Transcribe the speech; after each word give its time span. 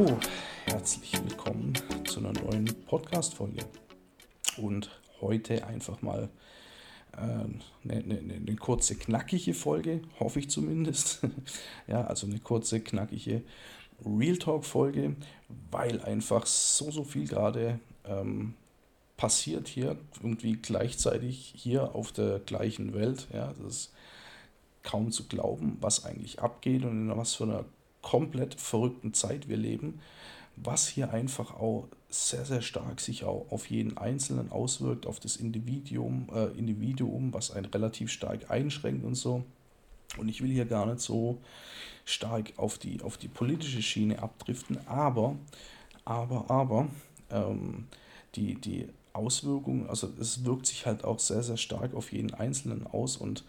Hallo, 0.00 0.18
herzlich 0.64 1.12
willkommen 1.12 1.74
zu 2.06 2.20
einer 2.20 2.32
neuen 2.32 2.64
Podcast-Folge. 2.86 3.66
Und 4.56 4.90
heute 5.20 5.66
einfach 5.66 6.00
mal 6.00 6.30
eine, 7.12 7.52
äh, 7.84 8.02
eine, 8.02 8.18
eine, 8.18 8.56
kurze, 8.56 8.94
knackige 8.94 9.52
Folge, 9.52 10.00
hoffe 10.18 10.38
ich 10.38 10.48
zumindest. 10.48 11.20
ja, 11.86 12.02
also 12.06 12.26
eine 12.26 12.38
kurze, 12.38 12.80
knackige 12.80 13.42
Real 14.02 14.38
Talk-Folge, 14.38 15.16
weil 15.70 16.00
einfach 16.00 16.46
so, 16.46 16.90
so 16.90 17.04
viel 17.04 17.28
gerade 17.28 17.78
ähm, 18.06 18.54
passiert 19.18 19.68
hier, 19.68 19.98
irgendwie 20.22 20.54
gleichzeitig 20.54 21.52
hier 21.54 21.94
auf 21.94 22.10
der 22.10 22.38
gleichen 22.38 22.94
Welt. 22.94 23.28
Ja, 23.34 23.52
das 23.52 23.74
ist 23.74 23.92
kaum 24.82 25.12
zu 25.12 25.28
glauben, 25.28 25.76
was 25.82 26.06
eigentlich 26.06 26.40
abgeht 26.40 26.84
und 26.84 27.10
in 27.10 27.18
was 27.18 27.34
für 27.34 27.44
einer 27.44 27.66
komplett 28.02 28.54
verrückten 28.54 29.14
Zeit 29.14 29.48
wir 29.48 29.56
leben, 29.56 30.00
was 30.56 30.88
hier 30.88 31.12
einfach 31.12 31.54
auch 31.54 31.88
sehr, 32.08 32.44
sehr 32.44 32.60
stark 32.60 33.00
sich 33.00 33.24
auch 33.24 33.46
auf 33.50 33.70
jeden 33.70 33.96
Einzelnen 33.96 34.50
auswirkt, 34.50 35.06
auf 35.06 35.20
das 35.20 35.36
Individuum, 35.36 36.28
äh, 36.34 36.46
Individuum, 36.58 37.32
was 37.32 37.52
einen 37.52 37.66
relativ 37.66 38.10
stark 38.10 38.50
einschränkt 38.50 39.04
und 39.04 39.14
so. 39.14 39.44
Und 40.18 40.28
ich 40.28 40.42
will 40.42 40.50
hier 40.50 40.64
gar 40.64 40.86
nicht 40.86 41.00
so 41.00 41.38
stark 42.04 42.52
auf 42.56 42.78
die, 42.78 43.00
auf 43.02 43.16
die 43.16 43.28
politische 43.28 43.80
Schiene 43.80 44.20
abdriften, 44.20 44.78
aber, 44.88 45.36
aber, 46.04 46.50
aber, 46.50 46.88
ähm, 47.30 47.86
die, 48.34 48.56
die 48.56 48.88
Auswirkungen, 49.12 49.88
also 49.88 50.12
es 50.20 50.44
wirkt 50.44 50.66
sich 50.66 50.86
halt 50.86 51.04
auch 51.04 51.18
sehr, 51.18 51.42
sehr 51.42 51.56
stark 51.56 51.94
auf 51.94 52.12
jeden 52.12 52.34
Einzelnen 52.34 52.86
aus 52.86 53.16
und 53.16 53.44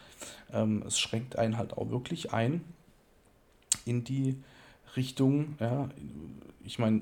ähm, 0.54 0.84
es 0.86 1.00
schränkt 1.00 1.36
einen 1.36 1.58
halt 1.58 1.73
auch 1.73 1.90
wirklich 1.90 2.34
ein 2.34 2.64
in 3.86 4.04
die 4.04 4.38
Richtung, 4.96 5.56
ja, 5.60 5.90
ich 6.64 6.80
meine, 6.80 7.02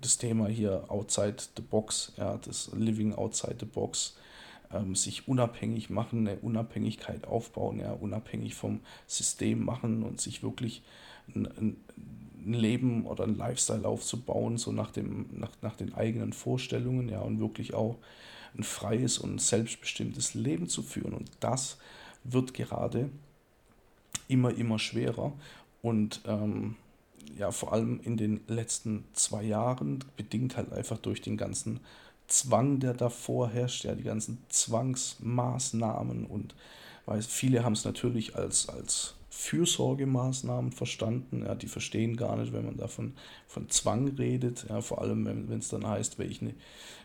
das 0.00 0.18
Thema 0.18 0.48
hier 0.48 0.84
outside 0.88 1.36
the 1.56 1.62
box, 1.62 2.12
ja, 2.16 2.36
das 2.38 2.70
Living 2.74 3.14
outside 3.14 3.56
the 3.60 3.66
box, 3.66 4.16
ähm, 4.72 4.94
sich 4.94 5.28
unabhängig 5.28 5.90
machen, 5.90 6.26
eine 6.26 6.38
Unabhängigkeit 6.38 7.26
aufbauen, 7.26 7.80
ja, 7.80 7.92
unabhängig 7.92 8.54
vom 8.54 8.80
System 9.06 9.64
machen 9.64 10.02
und 10.02 10.20
sich 10.20 10.42
wirklich 10.42 10.82
ein, 11.34 11.46
ein, 11.46 11.76
Leben 12.44 13.04
oder 13.04 13.24
ein 13.24 13.36
Lifestyle 13.36 13.86
aufzubauen, 13.86 14.56
so 14.56 14.72
nach, 14.72 14.90
dem, 14.90 15.26
nach, 15.32 15.50
nach 15.60 15.76
den 15.76 15.94
eigenen 15.94 16.32
Vorstellungen, 16.32 17.08
ja, 17.08 17.20
und 17.20 17.40
wirklich 17.40 17.74
auch 17.74 17.96
ein 18.56 18.62
freies 18.62 19.18
und 19.18 19.40
selbstbestimmtes 19.40 20.34
Leben 20.34 20.68
zu 20.68 20.82
führen. 20.82 21.12
Und 21.12 21.30
das 21.40 21.78
wird 22.24 22.54
gerade 22.54 23.10
immer, 24.28 24.54
immer 24.54 24.78
schwerer. 24.78 25.32
Und 25.88 26.20
ähm, 26.26 26.76
ja, 27.38 27.50
vor 27.50 27.72
allem 27.72 28.00
in 28.02 28.16
den 28.16 28.40
letzten 28.46 29.04
zwei 29.14 29.42
Jahren, 29.42 30.04
bedingt 30.16 30.56
halt 30.56 30.72
einfach 30.72 30.98
durch 30.98 31.22
den 31.22 31.36
ganzen 31.36 31.80
Zwang, 32.26 32.78
der 32.78 32.92
davor 32.92 33.48
herrscht, 33.48 33.84
ja, 33.84 33.94
die 33.94 34.02
ganzen 34.02 34.42
Zwangsmaßnahmen 34.50 36.26
und 36.26 36.54
weil 37.06 37.22
viele 37.22 37.64
haben 37.64 37.72
es 37.72 37.86
natürlich 37.86 38.36
als, 38.36 38.68
als 38.68 39.14
Fürsorgemaßnahmen 39.30 40.72
verstanden. 40.72 41.44
Ja, 41.46 41.54
die 41.54 41.68
verstehen 41.68 42.18
gar 42.18 42.36
nicht, 42.36 42.52
wenn 42.52 42.66
man 42.66 42.76
davon 42.76 43.14
von 43.46 43.70
Zwang 43.70 44.08
redet. 44.08 44.66
Ja, 44.68 44.82
vor 44.82 45.00
allem, 45.00 45.24
wenn 45.24 45.58
es 45.58 45.68
dann 45.68 45.86
heißt, 45.86 46.18
welche, 46.18 46.52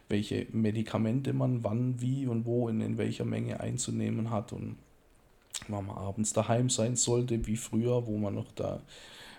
welche 0.09 0.47
Medikamente 0.51 1.31
man 1.31 1.63
wann, 1.63 2.01
wie 2.01 2.27
und 2.27 2.45
wo 2.45 2.67
in, 2.67 2.81
in 2.81 2.97
welcher 2.97 3.23
Menge 3.23 3.61
einzunehmen 3.61 4.29
hat 4.29 4.51
und 4.51 4.75
man 5.69 5.89
abends 5.89 6.33
daheim 6.33 6.69
sein 6.69 6.95
sollte, 6.95 7.45
wie 7.47 7.57
früher, 7.57 8.07
wo 8.07 8.17
man 8.17 8.35
noch 8.35 8.51
da 8.53 8.81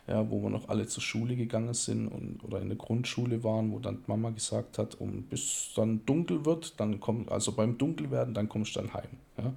ja, 0.06 0.30
wo 0.30 0.42
wir 0.42 0.50
noch 0.50 0.68
alle 0.68 0.86
zur 0.86 1.02
Schule 1.02 1.34
gegangen 1.34 1.72
sind 1.72 2.08
und, 2.08 2.44
oder 2.44 2.60
in 2.60 2.68
der 2.68 2.76
Grundschule 2.76 3.42
waren, 3.42 3.72
wo 3.72 3.78
dann 3.78 4.02
Mama 4.06 4.30
gesagt 4.30 4.76
hat, 4.78 5.00
um 5.00 5.22
bis 5.22 5.70
dann 5.74 6.04
dunkel 6.04 6.44
wird, 6.44 6.78
dann 6.78 7.00
kommt, 7.00 7.32
also 7.32 7.52
beim 7.52 7.78
Dunkelwerden, 7.78 8.34
dann 8.34 8.48
kommst 8.48 8.76
du 8.76 8.80
dann 8.80 8.92
heim. 8.92 9.08
Ja. 9.38 9.54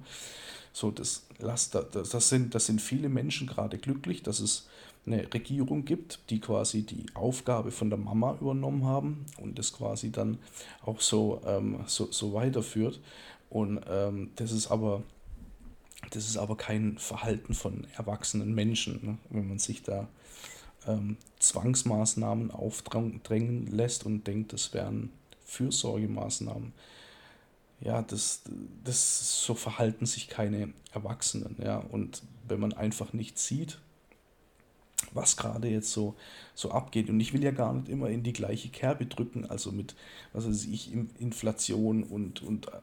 So, 0.72 0.90
das, 0.90 1.26
das, 1.38 1.70
das, 1.70 2.28
sind, 2.28 2.54
das 2.54 2.66
sind 2.66 2.80
viele 2.80 3.08
Menschen 3.08 3.46
gerade 3.46 3.78
glücklich, 3.78 4.22
dass 4.22 4.40
es 4.40 4.68
eine 5.06 5.32
Regierung 5.32 5.84
gibt, 5.84 6.20
die 6.30 6.40
quasi 6.40 6.82
die 6.82 7.06
Aufgabe 7.14 7.70
von 7.70 7.90
der 7.90 7.98
Mama 7.98 8.36
übernommen 8.40 8.84
haben 8.84 9.26
und 9.38 9.58
das 9.58 9.72
quasi 9.72 10.10
dann 10.12 10.38
auch 10.84 11.00
so, 11.00 11.40
ähm, 11.46 11.80
so, 11.86 12.10
so 12.10 12.32
weiterführt. 12.32 13.00
Und 13.50 13.80
ähm, 13.88 14.30
das 14.36 14.52
ist 14.52 14.70
aber 14.70 15.02
das 16.10 16.26
ist 16.28 16.36
aber 16.36 16.56
kein 16.56 16.98
Verhalten 16.98 17.54
von 17.54 17.86
erwachsenen 17.96 18.54
Menschen, 18.54 19.00
ne? 19.04 19.18
wenn 19.30 19.48
man 19.48 19.58
sich 19.58 19.82
da 19.82 20.08
ähm, 20.86 21.16
Zwangsmaßnahmen 21.38 22.50
aufdrängen 22.50 23.66
lässt 23.66 24.06
und 24.06 24.26
denkt, 24.26 24.52
das 24.52 24.74
wären 24.74 25.10
Fürsorgemaßnahmen. 25.44 26.72
Ja, 27.80 28.02
das, 28.02 28.42
das 28.84 29.42
so 29.44 29.54
verhalten 29.54 30.04
sich 30.06 30.28
keine 30.28 30.72
Erwachsenen, 30.92 31.56
ja. 31.62 31.78
Und 31.78 32.22
wenn 32.46 32.58
man 32.58 32.72
einfach 32.72 33.12
nicht 33.12 33.38
sieht, 33.38 33.78
was 35.12 35.36
gerade 35.36 35.68
jetzt 35.68 35.92
so, 35.92 36.14
so 36.54 36.70
abgeht. 36.70 37.08
Und 37.08 37.20
ich 37.20 37.32
will 37.32 37.42
ja 37.42 37.50
gar 37.50 37.72
nicht 37.72 37.88
immer 37.88 38.08
in 38.08 38.22
die 38.22 38.32
gleiche 38.32 38.68
Kerbe 38.68 39.06
drücken, 39.06 39.46
also 39.46 39.72
mit, 39.72 39.94
was 40.32 40.46
weiß 40.46 40.66
ich, 40.66 40.92
Inflation 41.18 42.02
und, 42.02 42.42
und 42.42 42.68
äh, 42.68 42.80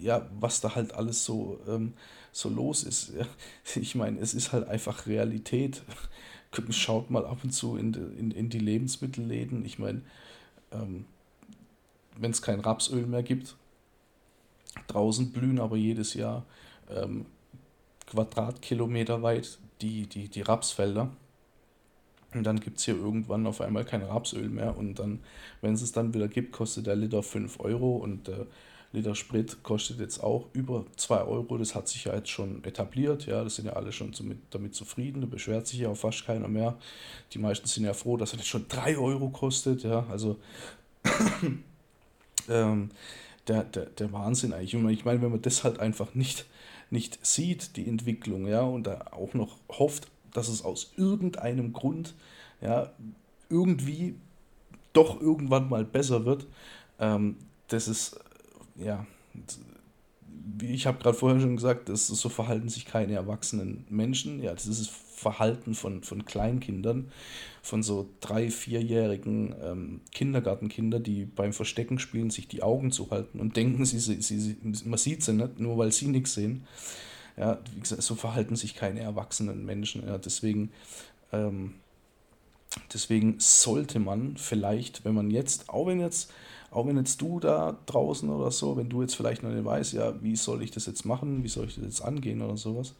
ja, 0.00 0.26
was 0.38 0.60
da 0.60 0.74
halt 0.74 0.94
alles 0.94 1.24
so, 1.24 1.60
ähm, 1.68 1.94
so 2.32 2.48
los 2.48 2.84
ist. 2.84 3.12
Ich 3.74 3.94
meine, 3.94 4.18
es 4.20 4.34
ist 4.34 4.52
halt 4.52 4.68
einfach 4.68 5.06
Realität. 5.06 5.82
Schaut 6.70 7.10
mal 7.10 7.26
ab 7.26 7.40
und 7.44 7.50
zu 7.50 7.76
in, 7.76 7.92
in, 8.18 8.30
in 8.30 8.48
die 8.48 8.58
Lebensmittelläden. 8.58 9.64
Ich 9.66 9.78
meine, 9.78 10.00
ähm, 10.72 11.04
wenn 12.16 12.30
es 12.30 12.42
kein 12.42 12.60
Rapsöl 12.60 13.06
mehr 13.06 13.22
gibt, 13.22 13.56
draußen 14.86 15.30
blühen 15.30 15.60
aber 15.60 15.76
jedes 15.76 16.14
Jahr 16.14 16.46
ähm, 16.90 17.26
Quadratkilometer 18.06 19.22
weit 19.22 19.58
die, 19.82 20.06
die, 20.06 20.28
die 20.28 20.42
Rapsfelder. 20.42 21.10
Und 22.34 22.44
dann 22.44 22.60
gibt 22.60 22.78
es 22.78 22.84
hier 22.84 22.96
irgendwann 22.96 23.46
auf 23.46 23.60
einmal 23.60 23.84
kein 23.84 24.02
Rapsöl 24.02 24.48
mehr. 24.48 24.76
Und 24.76 24.98
dann, 24.98 25.20
wenn 25.62 25.74
es 25.74 25.82
es 25.82 25.92
dann 25.92 26.12
wieder 26.12 26.28
gibt, 26.28 26.52
kostet 26.52 26.86
der 26.86 26.96
Liter 26.96 27.22
5 27.22 27.60
Euro 27.60 27.96
und 27.96 28.28
der 28.28 28.46
Liter 28.92 29.14
Sprit 29.14 29.62
kostet 29.62 30.00
jetzt 30.00 30.22
auch 30.22 30.46
über 30.52 30.84
2 30.96 31.22
Euro. 31.22 31.58
Das 31.58 31.74
hat 31.74 31.88
sich 31.88 32.04
ja 32.04 32.14
jetzt 32.14 32.30
schon 32.30 32.62
etabliert. 32.64 33.26
Ja, 33.26 33.44
das 33.44 33.56
sind 33.56 33.66
ja 33.66 33.74
alle 33.74 33.92
schon 33.92 34.12
damit 34.50 34.74
zufrieden. 34.74 35.22
Da 35.22 35.26
beschwert 35.26 35.66
sich 35.66 35.80
ja 35.80 35.88
auch 35.88 35.96
fast 35.96 36.26
keiner 36.26 36.48
mehr. 36.48 36.78
Die 37.32 37.38
meisten 37.38 37.66
sind 37.66 37.84
ja 37.84 37.94
froh, 37.94 38.16
dass 38.16 38.32
er 38.32 38.38
jetzt 38.38 38.48
schon 38.48 38.66
3 38.68 38.98
Euro 38.98 39.30
kostet. 39.30 39.82
Ja, 39.82 40.06
also 40.10 40.38
ähm, 42.48 42.90
der, 43.46 43.64
der, 43.64 43.86
der 43.86 44.12
Wahnsinn 44.12 44.52
eigentlich. 44.52 44.74
Ich 44.74 45.04
meine, 45.04 45.22
wenn 45.22 45.30
man 45.30 45.42
das 45.42 45.64
halt 45.64 45.80
einfach 45.80 46.14
nicht, 46.14 46.46
nicht 46.90 47.24
sieht, 47.24 47.76
die 47.76 47.88
Entwicklung, 47.88 48.46
ja, 48.46 48.62
und 48.62 48.86
da 48.86 49.06
auch 49.12 49.34
noch 49.34 49.56
hofft, 49.70 50.08
dass 50.32 50.48
es 50.48 50.64
aus 50.64 50.92
irgendeinem 50.96 51.72
Grund 51.72 52.14
ja, 52.60 52.92
irgendwie 53.48 54.16
doch 54.92 55.20
irgendwann 55.20 55.68
mal 55.68 55.84
besser 55.84 56.24
wird. 56.24 56.46
Ähm, 56.98 57.36
das 57.68 57.88
ist, 57.88 58.18
ja, 58.76 59.06
wie 60.58 60.72
ich 60.72 60.86
habe 60.86 60.98
gerade 60.98 61.16
vorher 61.16 61.40
schon 61.40 61.56
gesagt, 61.56 61.88
das 61.88 62.06
so 62.06 62.28
verhalten 62.28 62.68
sich 62.68 62.86
keine 62.86 63.14
erwachsenen 63.14 63.84
Menschen. 63.88 64.42
Ja, 64.42 64.52
das 64.52 64.66
ist 64.66 64.80
das 64.80 64.88
Verhalten 64.88 65.74
von, 65.74 66.02
von 66.02 66.24
Kleinkindern, 66.24 67.10
von 67.62 67.82
so 67.82 68.08
drei-, 68.20 68.50
vierjährigen 68.50 69.54
ähm, 69.62 70.00
Kindergartenkindern, 70.12 71.02
die 71.02 71.24
beim 71.24 71.52
Verstecken 71.52 71.98
spielen 71.98 72.30
sich 72.30 72.48
die 72.48 72.62
Augen 72.62 72.92
zu 72.92 73.10
halten 73.10 73.40
und 73.40 73.56
denken, 73.56 73.84
sie, 73.84 73.98
sie, 73.98 74.20
sie, 74.20 74.56
man 74.62 74.98
sieht 74.98 75.24
sie 75.24 75.32
nicht, 75.32 75.58
nur 75.58 75.76
weil 75.76 75.92
sie 75.92 76.08
nichts 76.08 76.34
sehen. 76.34 76.66
Ja, 77.38 77.58
wie 77.74 77.80
gesagt, 77.80 78.02
so 78.02 78.14
verhalten 78.14 78.56
sich 78.56 78.74
keine 78.74 79.00
erwachsenen 79.00 79.64
Menschen. 79.64 80.06
Ja, 80.06 80.18
deswegen, 80.18 80.72
ähm, 81.32 81.74
deswegen 82.92 83.36
sollte 83.38 84.00
man 84.00 84.36
vielleicht, 84.36 85.04
wenn 85.04 85.14
man 85.14 85.30
jetzt, 85.30 85.68
auch 85.68 85.86
wenn 85.86 86.00
jetzt, 86.00 86.32
auch 86.70 86.86
wenn 86.86 86.96
jetzt 86.96 87.20
du 87.22 87.40
da 87.40 87.78
draußen 87.86 88.28
oder 88.28 88.50
so, 88.50 88.76
wenn 88.76 88.88
du 88.88 89.02
jetzt 89.02 89.14
vielleicht 89.14 89.42
noch 89.42 89.50
nicht 89.50 89.64
weißt, 89.64 89.92
ja, 89.92 90.20
wie 90.22 90.36
soll 90.36 90.62
ich 90.62 90.70
das 90.70 90.86
jetzt 90.86 91.04
machen, 91.04 91.44
wie 91.44 91.48
soll 91.48 91.66
ich 91.66 91.76
das 91.76 91.84
jetzt 91.84 92.00
angehen 92.02 92.42
oder 92.42 92.56
sowas, 92.56 92.94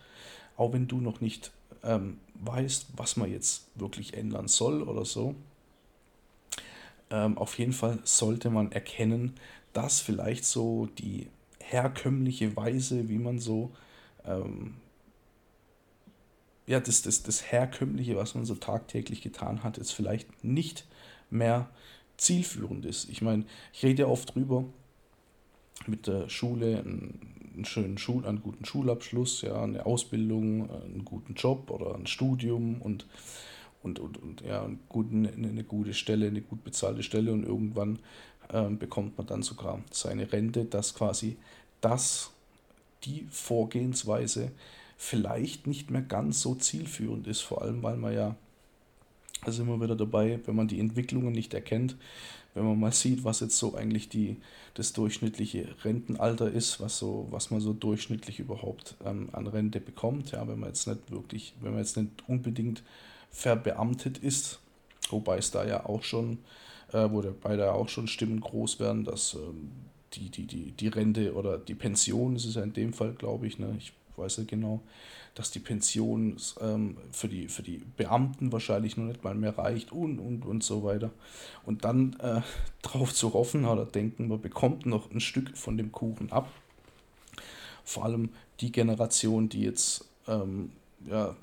auch 0.57 0.73
wenn 0.73 0.87
du 0.87 1.01
noch 1.01 1.21
nicht 1.21 1.51
ähm, 1.83 2.19
weißt, 2.35 2.87
was 2.97 3.17
man 3.17 3.31
jetzt 3.31 3.67
wirklich 3.75 4.15
ändern 4.15 4.49
soll 4.49 4.83
oder 4.83 5.05
so, 5.05 5.35
ähm, 7.11 7.37
auf 7.39 7.59
jeden 7.59 7.73
Fall 7.73 7.99
sollte 8.05 8.51
man 8.51 8.73
erkennen, 8.73 9.35
dass 9.73 10.01
vielleicht 10.01 10.45
so 10.45 10.89
die 10.99 11.29
herkömmliche 11.61 12.57
Weise, 12.57 13.09
wie 13.09 13.19
man 13.19 13.39
so 13.39 13.71
ähm, 14.29 14.75
ja, 16.67 16.81
das, 16.81 17.03
das, 17.03 17.23
das 17.23 17.51
Herkömmliche, 17.51 18.17
was 18.17 18.35
man 18.35 18.45
so 18.45 18.55
tagtäglich 18.55 19.23
getan 19.23 19.63
hat, 19.63 19.79
jetzt 19.79 19.93
vielleicht 19.93 20.45
nicht 20.45 20.87
mehr 21.31 21.71
zielführend 22.19 22.85
ist. 22.85 23.09
Ich 23.09 23.23
meine, 23.23 23.45
ich 23.73 23.83
rede 23.83 24.03
ja 24.03 24.09
oft 24.09 24.35
drüber, 24.35 24.65
mit 25.87 26.07
der 26.07 26.29
Schule 26.29 26.81
einen, 26.81 27.53
einen 27.55 27.65
schönen 27.65 27.99
Schul, 27.99 28.27
einen 28.27 28.43
guten 28.43 28.65
Schulabschluss, 28.65 29.43
ja, 29.43 29.63
eine 29.63 29.87
Ausbildung, 29.87 30.71
einen 30.71 31.05
guten 31.05 31.35
Job 31.35 31.71
oder 31.71 31.95
ein 31.95 32.07
Studium 32.07 32.83
und, 32.83 33.07
und, 33.83 33.99
und, 33.99 34.19
und 34.19 34.41
ja, 34.43 34.65
eine, 34.65 34.79
gute, 34.89 35.11
eine 35.15 35.65
gute 35.65 35.95
Stelle, 35.95 36.27
eine 36.27 36.43
gut 36.43 36.65
bezahlte 36.65 37.03
Stelle 37.03 37.33
und 37.33 37.45
irgendwann 37.45 38.01
ähm, 38.53 38.79
bekommt 38.79 39.17
man 39.17 39.27
dann 39.27 39.43
sogar 39.43 39.81
seine 39.91 40.31
Rente, 40.33 40.65
dass 40.65 40.95
quasi 40.95 41.37
das, 41.81 42.33
die 43.05 43.27
Vorgehensweise 43.31 44.53
vielleicht 44.97 45.67
nicht 45.67 45.91
mehr 45.91 46.03
ganz 46.03 46.43
so 46.43 46.55
zielführend 46.55 47.27
ist, 47.27 47.41
vor 47.41 47.63
allem 47.63 47.83
weil 47.83 47.97
man 47.97 48.13
ja, 48.13 48.37
da 49.45 49.53
sind 49.53 49.69
wir 49.69 49.81
wieder 49.81 49.95
dabei, 49.95 50.41
wenn 50.47 50.57
man 50.57 50.67
die 50.67 50.81
Entwicklungen 50.81 51.33
nicht 51.33 51.55
erkennt, 51.55 51.97
wenn 52.55 52.65
man 52.65 52.81
mal 52.81 52.93
sieht, 52.93 53.23
was 53.23 53.39
jetzt 53.39 53.57
so 53.57 53.75
eigentlich 53.75 54.09
die, 54.09 54.37
das 54.75 54.93
durchschnittliche 54.93 55.69
Rentenalter 55.85 56.51
ist, 56.51 56.81
was, 56.81 56.99
so, 56.99 57.29
was 57.31 57.53
man 57.53 57.61
so 57.61 57.73
durchschnittlich 57.73 58.41
überhaupt 58.41 58.97
ähm, 59.05 59.29
an 59.33 59.47
Rente 59.47 59.81
bekommt, 59.81 60.33
ja, 60.33 60.47
wenn 60.49 60.59
man 60.59 60.71
jetzt 60.71 60.89
nicht 60.89 61.11
wirklich, 61.13 61.55
wenn 61.61 61.71
man 61.71 61.81
jetzt 61.81 61.97
nicht 61.97 62.11
unbedingt 62.27 62.83
verbeamtet 63.31 64.19
ist, 64.19 64.59
wobei 65.11 65.39
es 65.39 65.53
da 65.53 65.65
ja 65.65 65.87
auch 65.87 66.03
schon, 66.03 66.39
äh, 66.93 67.09
wo 67.11 67.23
dabei 67.23 67.57
da 67.57 67.73
auch 67.73 67.89
schon 67.89 68.09
Stimmen 68.09 68.41
groß 68.41 68.81
werden, 68.81 69.05
dass 69.05 69.35
ähm, 69.35 69.71
die, 70.19 70.31
die, 70.31 70.47
die, 70.47 70.73
die 70.73 70.89
Rente 70.89 71.35
oder 71.35 71.59
die 71.59 71.75
Pension, 71.75 72.35
das 72.35 72.45
ist 72.45 72.57
ja 72.57 72.63
in 72.63 72.73
dem 72.73 72.93
Fall, 72.93 73.13
glaube 73.13 73.47
ich, 73.47 73.59
ne, 73.59 73.75
ich 73.79 73.93
weiß 74.17 74.39
nicht 74.39 74.51
genau, 74.51 74.81
dass 75.35 75.51
die 75.53 75.61
Pension 75.61 76.37
ähm, 76.61 76.97
für, 77.13 77.29
die, 77.29 77.49
für 77.49 77.63
die 77.63 77.81
Beamten 77.97 78.51
wahrscheinlich 78.51 78.97
noch 78.97 79.05
nicht 79.05 79.23
mal 79.23 79.35
mehr 79.35 79.57
reicht 79.57 79.93
und, 79.93 80.19
und, 80.19 80.45
und 80.45 80.65
so 80.65 80.83
weiter. 80.83 81.11
Und 81.65 81.85
dann 81.85 82.17
äh, 82.21 82.41
drauf 82.83 83.15
zu 83.15 83.33
hoffen 83.35 83.65
oder 83.65 83.85
denken, 83.85 84.29
man 84.29 84.41
bekommt 84.41 84.87
noch 84.87 85.11
ein 85.11 85.21
Stück 85.21 85.57
von 85.57 85.77
dem 85.77 85.93
Kuchen 85.93 86.33
ab. 86.33 86.51
Vor 87.85 88.05
allem 88.05 88.31
die 88.61 88.73
Generation, 88.73 89.49
die 89.49 89.63
jetzt 89.63 90.07
ähm, 90.27 90.73
ja, 91.09 91.37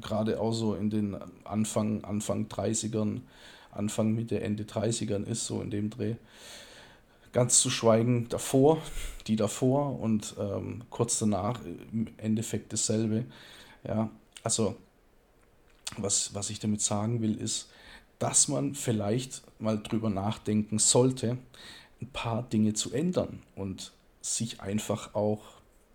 gerade 0.00 0.40
auch 0.40 0.52
so 0.52 0.74
in 0.74 0.90
den 0.90 1.16
Anfang, 1.44 2.04
Anfang 2.04 2.46
30ern, 2.46 3.20
Anfang, 3.72 4.14
Mitte, 4.14 4.40
Ende 4.40 4.64
30ern 4.64 5.24
ist, 5.24 5.46
so 5.46 5.60
in 5.60 5.70
dem 5.70 5.90
Dreh. 5.90 6.14
Ganz 7.32 7.60
zu 7.60 7.70
schweigen 7.70 8.28
davor, 8.28 8.82
die 9.26 9.36
davor 9.36 9.98
und 9.98 10.34
ähm, 10.38 10.84
kurz 10.90 11.18
danach 11.18 11.60
im 11.64 12.08
Endeffekt 12.18 12.72
dasselbe. 12.72 13.24
Ja, 13.84 14.10
also 14.42 14.76
was, 15.96 16.34
was 16.34 16.50
ich 16.50 16.60
damit 16.60 16.82
sagen 16.82 17.22
will, 17.22 17.36
ist, 17.36 17.70
dass 18.18 18.48
man 18.48 18.74
vielleicht 18.74 19.42
mal 19.58 19.82
drüber 19.82 20.10
nachdenken 20.10 20.78
sollte, 20.78 21.38
ein 22.00 22.08
paar 22.12 22.42
Dinge 22.42 22.74
zu 22.74 22.92
ändern 22.92 23.42
und 23.56 23.92
sich 24.20 24.60
einfach 24.60 25.14
auch 25.14 25.42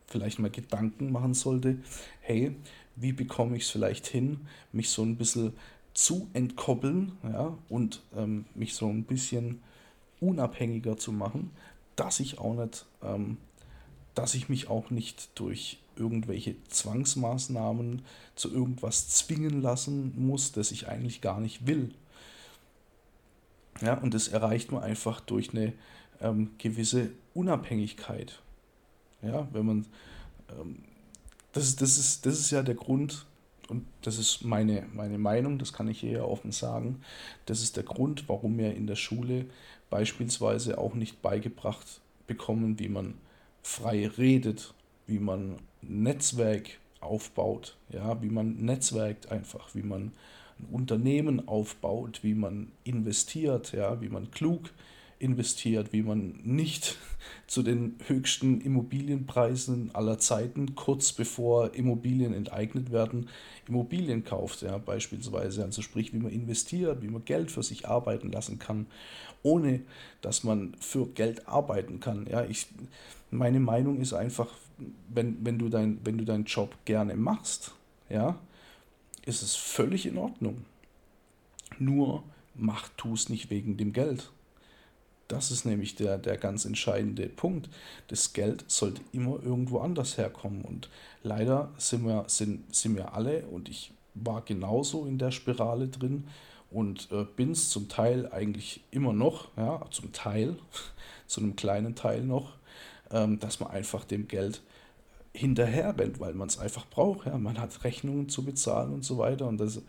vielleicht 0.07 0.39
mal 0.39 0.49
Gedanken 0.49 1.11
machen 1.11 1.33
sollte, 1.33 1.79
hey, 2.21 2.55
wie 2.95 3.11
bekomme 3.11 3.57
ich 3.57 3.63
es 3.63 3.69
vielleicht 3.69 4.07
hin, 4.07 4.47
mich 4.71 4.89
so 4.89 5.03
ein 5.03 5.17
bisschen 5.17 5.53
zu 5.93 6.27
entkoppeln 6.33 7.13
ja, 7.23 7.57
und 7.69 8.01
ähm, 8.15 8.45
mich 8.55 8.75
so 8.75 8.87
ein 8.87 9.03
bisschen 9.03 9.61
unabhängiger 10.19 10.97
zu 10.97 11.11
machen, 11.11 11.51
dass 11.95 12.19
ich 12.19 12.39
auch 12.39 12.53
nicht, 12.53 12.85
ähm, 13.03 13.37
dass 14.15 14.35
ich 14.35 14.49
mich 14.49 14.69
auch 14.69 14.89
nicht 14.89 15.29
durch 15.35 15.79
irgendwelche 15.95 16.55
Zwangsmaßnahmen 16.69 18.03
zu 18.35 18.51
irgendwas 18.51 19.09
zwingen 19.09 19.61
lassen 19.61 20.13
muss, 20.15 20.51
das 20.51 20.71
ich 20.71 20.87
eigentlich 20.87 21.21
gar 21.21 21.39
nicht 21.39 21.67
will. 21.67 21.93
Ja, 23.81 23.95
und 23.95 24.13
das 24.13 24.27
erreicht 24.27 24.71
man 24.71 24.83
einfach 24.83 25.19
durch 25.21 25.51
eine 25.51 25.73
ähm, 26.21 26.51
gewisse 26.57 27.11
Unabhängigkeit. 27.33 28.41
Ja, 29.21 29.47
wenn 29.51 29.65
man 29.65 29.85
ähm, 30.59 30.83
das, 31.51 31.75
das, 31.75 31.97
ist, 31.97 32.25
das 32.25 32.39
ist 32.39 32.51
ja 32.51 32.63
der 32.63 32.75
Grund, 32.75 33.25
und 33.67 33.85
das 34.01 34.17
ist 34.17 34.43
meine, 34.43 34.85
meine 34.93 35.17
Meinung, 35.17 35.57
das 35.59 35.73
kann 35.73 35.87
ich 35.87 35.99
hier 35.99 36.11
ja 36.11 36.23
offen 36.23 36.51
sagen, 36.51 37.01
das 37.45 37.61
ist 37.61 37.75
der 37.75 37.83
Grund, 37.83 38.29
warum 38.29 38.57
wir 38.57 38.73
in 38.75 38.87
der 38.87 38.95
Schule 38.95 39.45
beispielsweise 39.89 40.77
auch 40.77 40.93
nicht 40.93 41.21
beigebracht 41.21 42.01
bekommen, 42.27 42.79
wie 42.79 42.89
man 42.89 43.15
frei 43.61 44.07
redet, 44.07 44.73
wie 45.05 45.19
man 45.19 45.57
Netzwerk 45.81 46.79
aufbaut, 46.99 47.77
ja, 47.89 48.21
wie 48.21 48.29
man 48.29 48.57
netzwerkt 48.57 49.31
einfach, 49.31 49.73
wie 49.75 49.83
man 49.83 50.11
ein 50.59 50.67
Unternehmen 50.71 51.47
aufbaut, 51.47 52.19
wie 52.23 52.33
man 52.33 52.71
investiert, 52.83 53.71
ja, 53.71 54.01
wie 54.01 54.09
man 54.09 54.31
klug 54.31 54.69
investiert, 55.19 55.93
wie 55.93 56.03
man 56.03 56.39
nicht 56.43 56.97
zu 57.47 57.63
den 57.63 57.95
höchsten 58.07 58.61
Immobilienpreisen 58.61 59.93
aller 59.93 60.19
Zeiten, 60.19 60.75
kurz 60.75 61.11
bevor 61.13 61.73
Immobilien 61.73 62.33
enteignet 62.33 62.91
werden, 62.91 63.29
Immobilien 63.67 64.23
kauft, 64.23 64.61
ja, 64.61 64.77
beispielsweise. 64.77 65.63
Also 65.63 65.81
sprich, 65.81 66.13
wie 66.13 66.19
man 66.19 66.31
investiert, 66.31 67.01
wie 67.01 67.09
man 67.09 67.25
Geld 67.25 67.51
für 67.51 67.63
sich 67.63 67.87
arbeiten 67.87 68.31
lassen 68.31 68.59
kann, 68.59 68.87
ohne 69.43 69.81
dass 70.21 70.43
man 70.43 70.75
für 70.79 71.07
Geld 71.07 71.47
arbeiten 71.47 71.99
kann. 71.99 72.27
Ja, 72.29 72.45
ich, 72.45 72.67
meine 73.31 73.59
Meinung 73.59 73.99
ist 73.99 74.13
einfach, 74.13 74.49
wenn, 75.09 75.43
wenn, 75.45 75.57
du 75.57 75.69
dein, 75.69 75.99
wenn 76.03 76.17
du 76.17 76.25
deinen 76.25 76.45
Job 76.45 76.75
gerne 76.85 77.15
machst, 77.15 77.73
ja, 78.09 78.37
ist 79.25 79.41
es 79.41 79.55
völlig 79.55 80.05
in 80.05 80.17
Ordnung. 80.17 80.65
Nur 81.79 82.23
mach, 82.55 82.89
tu 82.97 83.13
es 83.13 83.29
nicht 83.29 83.49
wegen 83.49 83.77
dem 83.77 83.93
Geld. 83.93 84.31
Das 85.27 85.51
ist 85.51 85.65
nämlich 85.65 85.95
der, 85.95 86.17
der 86.17 86.37
ganz 86.37 86.65
entscheidende 86.65 87.27
Punkt. 87.27 87.69
Das 88.07 88.33
Geld 88.33 88.63
sollte 88.67 89.01
immer 89.11 89.41
irgendwo 89.43 89.79
anders 89.79 90.17
herkommen. 90.17 90.61
Und 90.61 90.89
leider 91.23 91.71
sind 91.77 92.05
wir, 92.05 92.25
sind, 92.27 92.73
sind 92.73 92.95
wir 92.95 93.13
alle, 93.13 93.45
und 93.47 93.69
ich 93.69 93.91
war 94.13 94.41
genauso 94.41 95.05
in 95.05 95.17
der 95.17 95.31
Spirale 95.31 95.87
drin 95.87 96.25
und 96.71 97.11
äh, 97.11 97.25
bin 97.35 97.51
es 97.51 97.69
zum 97.69 97.87
Teil 97.89 98.31
eigentlich 98.31 98.81
immer 98.91 99.13
noch, 99.13 99.49
ja, 99.57 99.85
zum 99.91 100.11
Teil, 100.11 100.57
zu 101.27 101.41
einem 101.41 101.55
kleinen 101.55 101.95
Teil 101.95 102.23
noch, 102.23 102.53
ähm, 103.11 103.39
dass 103.39 103.59
man 103.59 103.71
einfach 103.71 104.05
dem 104.05 104.27
Geld 104.27 104.61
hinterher 105.33 105.97
rennt, 105.97 106.19
weil 106.19 106.33
man 106.33 106.47
es 106.47 106.57
einfach 106.57 106.85
braucht. 106.87 107.27
Ja. 107.27 107.37
Man 107.37 107.59
hat 107.59 107.83
Rechnungen 107.83 108.29
zu 108.29 108.43
bezahlen 108.43 108.93
und 108.93 109.05
so 109.05 109.17
weiter. 109.17 109.47
Und 109.47 109.59
das, 109.59 109.81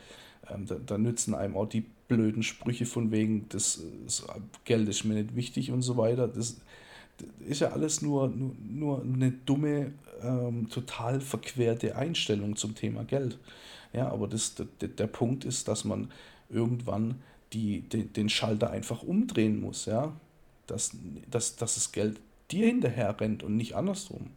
ähm, 0.50 0.66
da, 0.66 0.76
da 0.76 0.98
nützen 0.98 1.34
einem 1.34 1.56
auch 1.56 1.68
die 1.68 1.84
blöden 2.08 2.42
Sprüche 2.42 2.86
von 2.86 3.10
wegen, 3.10 3.48
das, 3.50 3.82
das 4.04 4.26
Geld 4.64 4.88
ist 4.88 5.04
mir 5.04 5.14
nicht 5.14 5.36
wichtig 5.36 5.70
und 5.70 5.82
so 5.82 5.96
weiter. 5.96 6.26
Das, 6.28 6.60
das 7.18 7.28
ist 7.46 7.60
ja 7.60 7.68
alles 7.68 8.02
nur, 8.02 8.28
nur, 8.28 8.54
nur 8.64 9.02
eine 9.02 9.30
dumme, 9.30 9.92
ähm, 10.22 10.68
total 10.68 11.20
verquerte 11.20 11.96
Einstellung 11.96 12.56
zum 12.56 12.74
Thema 12.74 13.04
Geld. 13.04 13.38
Ja, 13.92 14.10
aber 14.10 14.28
das, 14.28 14.54
der, 14.54 14.88
der 14.88 15.06
Punkt 15.06 15.44
ist, 15.44 15.68
dass 15.68 15.84
man 15.84 16.10
irgendwann 16.48 17.22
die, 17.52 17.80
den, 17.80 18.12
den 18.12 18.28
Schalter 18.28 18.70
einfach 18.70 19.02
umdrehen 19.02 19.60
muss, 19.60 19.86
ja. 19.86 20.12
Dass, 20.66 20.94
dass, 21.30 21.56
dass 21.56 21.76
das 21.76 21.92
Geld 21.92 22.20
dir 22.50 22.66
hinterher 22.66 23.18
rennt 23.18 23.42
und 23.42 23.56
nicht 23.56 23.74
andersrum. 23.74 24.30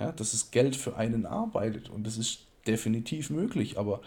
Ja, 0.00 0.10
dass 0.10 0.32
das 0.32 0.50
Geld 0.50 0.74
für 0.74 0.96
einen 0.96 1.26
arbeitet 1.26 1.88
und 1.88 2.04
das 2.04 2.16
ist 2.18 2.40
definitiv 2.66 3.30
möglich, 3.30 3.78
aber 3.78 4.00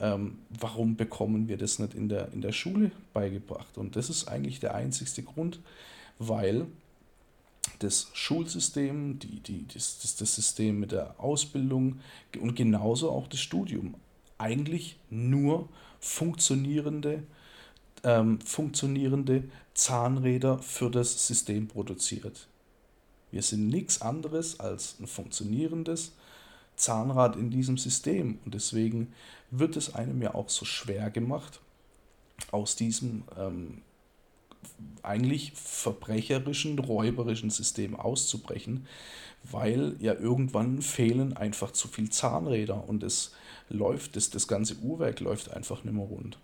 ähm, 0.00 0.38
warum 0.50 0.96
bekommen 0.96 1.48
wir 1.48 1.56
das 1.56 1.78
nicht 1.78 1.94
in 1.94 2.08
der, 2.08 2.32
in 2.32 2.40
der 2.40 2.52
Schule 2.52 2.90
beigebracht? 3.12 3.78
Und 3.78 3.96
das 3.96 4.10
ist 4.10 4.28
eigentlich 4.28 4.60
der 4.60 4.74
einzigste 4.74 5.22
Grund, 5.22 5.60
weil 6.18 6.66
das 7.80 8.08
Schulsystem, 8.12 9.18
die, 9.18 9.40
die, 9.40 9.66
das, 9.72 9.98
das, 10.00 10.16
das 10.16 10.34
System 10.34 10.80
mit 10.80 10.92
der 10.92 11.18
Ausbildung 11.18 12.00
und 12.40 12.56
genauso 12.56 13.10
auch 13.10 13.28
das 13.28 13.40
Studium 13.40 13.94
eigentlich 14.38 14.96
nur 15.10 15.68
funktionierende, 16.00 17.22
ähm, 18.04 18.40
funktionierende 18.40 19.44
Zahnräder 19.74 20.58
für 20.58 20.90
das 20.90 21.26
System 21.26 21.68
produziert. 21.68 22.48
Wir 23.30 23.42
sind 23.42 23.68
nichts 23.68 24.00
anderes 24.00 24.58
als 24.58 24.96
ein 25.00 25.06
funktionierendes 25.06 26.12
Zahnrad 26.78 27.36
in 27.36 27.50
diesem 27.50 27.76
System. 27.76 28.38
Und 28.44 28.54
deswegen 28.54 29.12
wird 29.50 29.76
es 29.76 29.94
einem 29.94 30.22
ja 30.22 30.34
auch 30.34 30.48
so 30.48 30.64
schwer 30.64 31.10
gemacht, 31.10 31.60
aus 32.50 32.76
diesem 32.76 33.24
ähm, 33.36 33.82
eigentlich 35.02 35.52
verbrecherischen, 35.52 36.78
räuberischen 36.78 37.50
System 37.50 37.96
auszubrechen, 37.96 38.86
weil 39.44 39.96
ja 40.00 40.14
irgendwann 40.14 40.82
fehlen 40.82 41.36
einfach 41.36 41.72
zu 41.72 41.88
viel 41.88 42.10
Zahnräder 42.10 42.88
und 42.88 43.02
es 43.02 43.32
läuft, 43.68 44.16
das, 44.16 44.30
das 44.30 44.48
ganze 44.48 44.76
Uhrwerk 44.78 45.20
läuft 45.20 45.52
einfach 45.52 45.84
nicht 45.84 45.94
mehr 45.94 46.04
rund. 46.04 46.38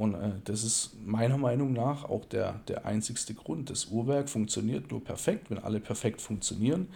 Und 0.00 0.14
äh, 0.14 0.30
das 0.44 0.64
ist 0.64 0.96
meiner 1.04 1.36
Meinung 1.36 1.74
nach 1.74 2.04
auch 2.04 2.24
der, 2.24 2.54
der 2.68 2.86
einzigste 2.86 3.34
Grund. 3.34 3.68
Das 3.68 3.88
Uhrwerk 3.88 4.30
funktioniert 4.30 4.90
nur 4.90 5.04
perfekt, 5.04 5.50
wenn 5.50 5.58
alle 5.58 5.78
perfekt 5.78 6.22
funktionieren. 6.22 6.88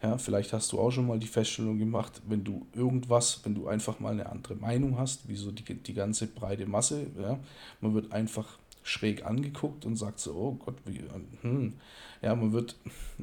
Ja, 0.00 0.16
vielleicht 0.16 0.52
hast 0.52 0.70
du 0.70 0.78
auch 0.78 0.92
schon 0.92 1.08
mal 1.08 1.18
die 1.18 1.26
Feststellung 1.26 1.80
gemacht, 1.80 2.22
wenn 2.28 2.44
du 2.44 2.64
irgendwas, 2.72 3.40
wenn 3.42 3.56
du 3.56 3.66
einfach 3.66 3.98
mal 3.98 4.12
eine 4.12 4.30
andere 4.30 4.54
Meinung 4.54 4.96
hast, 4.96 5.28
wie 5.28 5.34
so 5.34 5.50
die, 5.50 5.64
die 5.74 5.92
ganze 5.92 6.28
breite 6.28 6.66
Masse, 6.66 7.08
ja, 7.20 7.40
man 7.80 7.94
wird 7.94 8.12
einfach 8.12 8.60
schräg 8.84 9.26
angeguckt 9.26 9.84
und 9.84 9.96
sagt 9.96 10.20
so, 10.20 10.32
oh 10.32 10.52
Gott, 10.64 10.76
wie, 10.84 11.02
hm. 11.40 11.72
Ja, 12.20 12.36
man 12.36 12.52
wird 12.52 12.76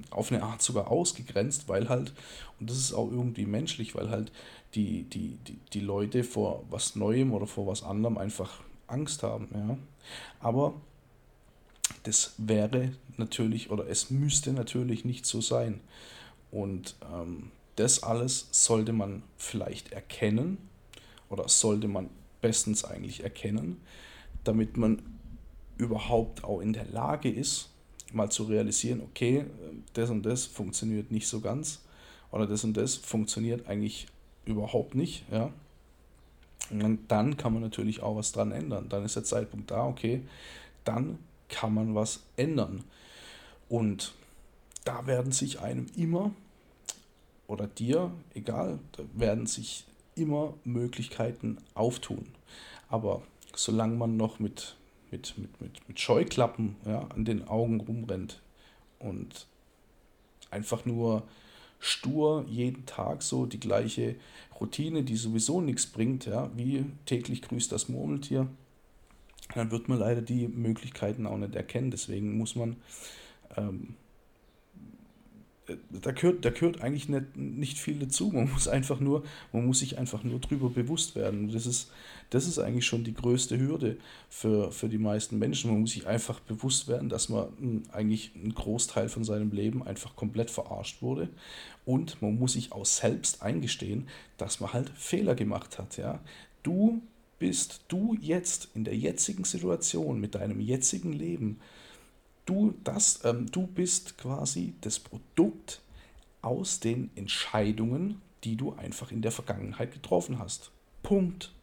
auf 0.10 0.34
eine 0.34 0.44
Art 0.44 0.62
sogar 0.62 0.92
ausgegrenzt, 0.92 1.70
weil 1.70 1.88
halt, 1.88 2.12
und 2.60 2.70
das 2.70 2.78
ist 2.78 2.92
auch 2.92 3.10
irgendwie 3.10 3.46
menschlich, 3.46 3.96
weil 3.96 4.10
halt 4.10 4.34
die, 4.76 5.04
die, 5.04 5.38
die, 5.48 5.60
die 5.72 5.80
Leute 5.80 6.26
vor 6.26 6.66
was 6.70 6.98
Neuem 6.98 7.32
oder 7.32 7.48
vor 7.48 7.68
was 7.68 7.84
anderem 7.84 8.18
einfach 8.18 8.60
Angst 8.92 9.24
haben, 9.24 9.48
ja. 9.54 9.78
Aber 10.40 10.74
das 12.04 12.34
wäre 12.38 12.92
natürlich 13.18 13.70
oder 13.70 13.88
es 13.88 14.10
müsste 14.10 14.54
natürlich 14.54 15.06
nicht 15.06 15.26
so 15.26 15.42
sein. 15.42 15.82
Und 16.52 16.96
ähm, 17.14 17.52
das 17.76 18.04
alles 18.04 18.48
sollte 18.52 18.94
man 18.94 19.24
vielleicht 19.38 19.92
erkennen 19.92 20.58
oder 21.30 21.48
sollte 21.48 21.88
man 21.88 22.10
bestens 22.42 22.84
eigentlich 22.84 23.24
erkennen, 23.24 23.80
damit 24.44 24.78
man 24.78 25.02
überhaupt 25.78 26.44
auch 26.44 26.60
in 26.60 26.74
der 26.74 26.86
Lage 26.86 27.30
ist, 27.30 27.70
mal 28.12 28.30
zu 28.30 28.44
realisieren, 28.44 29.02
okay, 29.02 29.46
das 29.94 30.10
und 30.10 30.24
das 30.24 30.46
funktioniert 30.46 31.12
nicht 31.12 31.28
so 31.28 31.42
ganz 31.42 31.82
oder 32.32 32.48
das 32.48 32.64
und 32.64 32.76
das 32.76 32.96
funktioniert 32.96 33.68
eigentlich 33.68 34.08
überhaupt 34.46 34.96
nicht, 34.96 35.26
ja. 35.32 35.52
Und 36.70 37.00
dann 37.08 37.38
kann 37.38 37.54
man 37.54 37.62
natürlich 37.62 38.02
auch 38.02 38.16
was 38.16 38.32
dran 38.32 38.52
ändern. 38.52 38.90
Dann 38.90 39.04
ist 39.04 39.16
der 39.16 39.24
Zeitpunkt 39.24 39.72
da, 39.72 39.86
okay, 39.86 40.22
dann 40.84 41.18
kann 41.48 41.74
man 41.74 41.96
was 41.96 42.22
ändern. 42.38 42.84
Und 43.68 44.14
da 44.86 45.08
werden 45.08 45.32
sich 45.32 45.60
einem 45.60 45.88
immer 45.96 46.32
oder 47.48 47.68
dir, 47.68 48.12
egal, 48.36 48.80
da 48.92 49.04
werden 49.14 49.48
sich 49.48 49.86
immer 50.16 50.54
Möglichkeiten 50.64 51.58
auftun. 51.74 52.28
Aber 52.90 53.24
solange 53.56 53.96
man 53.96 54.18
noch 54.18 54.40
mit, 54.40 54.76
mit, 55.12 55.38
mit, 55.38 55.62
mit, 55.62 55.88
mit 55.88 56.00
Scheuklappen 56.00 56.76
ja, 56.86 57.02
an 57.10 57.26
den 57.26 57.48
Augen 57.48 57.82
rumrennt 57.82 58.42
und 59.00 59.48
einfach 60.52 60.86
nur 60.86 61.24
stur 61.80 62.46
jeden 62.48 62.86
Tag 62.86 63.24
so 63.24 63.46
die 63.46 63.60
gleiche 63.60 64.16
Routine, 64.60 65.04
die 65.04 65.16
sowieso 65.16 65.62
nichts 65.62 65.88
bringt, 65.88 66.26
ja, 66.26 66.50
wie 66.56 66.86
täglich 67.06 67.42
grüßt 67.42 67.72
das 67.72 67.90
Murmeltier, 67.90 68.48
dann 69.56 69.72
wird 69.72 69.90
man 69.90 70.00
leider 70.00 70.22
die 70.22 70.48
Möglichkeiten 70.48 71.26
auch 71.26 71.38
nicht 71.38 71.56
erkennen. 71.56 71.92
Deswegen 71.92 72.38
muss 72.38 72.56
man 72.56 72.76
ähm, 73.58 73.96
da 75.90 76.12
gehört, 76.12 76.46
da 76.46 76.50
gehört 76.50 76.82
eigentlich 76.82 77.10
nicht, 77.10 77.36
nicht 77.36 77.78
viel 77.78 78.00
dazu. 78.00 78.32
Man 78.32 78.52
muss 78.52 78.68
einfach 78.68 79.00
nur, 79.00 79.24
man 79.52 79.66
muss 79.66 79.80
sich 79.80 79.98
einfach 79.98 80.24
nur 80.24 80.40
drüber 80.40 80.70
bewusst 80.70 81.16
werden. 81.16 81.52
Das 81.52 81.66
ist, 81.66 81.92
das 82.30 82.48
ist 82.48 82.60
eigentlich 82.60 82.86
schon 82.86 83.04
die 83.04 83.14
größte 83.14 83.60
Hürde 83.60 83.98
für, 84.30 84.72
für 84.72 84.90
die 84.90 84.98
meisten 84.98 85.40
Menschen. 85.40 85.72
Man 85.72 85.82
muss 85.82 85.92
sich 85.92 86.08
einfach 86.08 86.40
bewusst 86.40 86.88
werden, 86.88 87.10
dass 87.10 87.30
man 87.30 87.48
hm, 87.60 87.84
eigentlich 87.92 88.32
einen 88.36 88.54
Großteil 88.54 89.10
von 89.10 89.24
seinem 89.24 89.52
Leben 89.52 89.84
einfach 89.84 90.16
komplett 90.16 90.50
verarscht 90.50 91.02
wurde. 91.02 91.30
Und 91.86 92.22
man 92.22 92.38
muss 92.38 92.54
sich 92.54 92.72
auch 92.72 92.86
selbst 92.86 93.42
eingestehen, 93.42 94.08
dass 94.38 94.60
man 94.60 94.74
halt 94.74 94.90
Fehler 94.96 95.36
gemacht 95.36 95.78
hat. 95.78 95.98
Ja? 95.98 96.20
Du 96.64 97.02
bist 97.40 97.82
du 97.88 98.16
jetzt 98.20 98.70
in 98.76 98.84
der 98.84 98.96
jetzigen 98.96 99.46
Situation 99.46 100.20
mit 100.20 100.36
deinem 100.36 100.60
jetzigen 100.60 101.14
Leben 101.14 101.60
du, 102.50 102.74
das, 102.84 103.24
ähm, 103.24 103.50
du 103.52 103.68
bist 103.68 104.18
quasi 104.18 104.74
das 104.82 105.00
Produkt 105.00 105.82
aus 106.42 106.80
den 106.80 107.12
Entscheidungen, 107.16 108.22
die 108.44 108.56
du 108.56 108.74
einfach 108.74 109.12
in 109.12 109.22
der 109.22 109.32
Vergangenheit 109.32 109.94
getroffen 109.94 110.40
hast. 110.40 110.72
Punkt. 111.04 111.54